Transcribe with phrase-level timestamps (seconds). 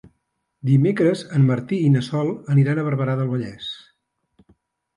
[0.69, 3.71] Dimecres en Martí i na Sol aniran a Barberà del Vallès.